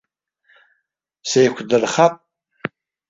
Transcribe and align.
Сеиқәдырхап. 1.29 2.15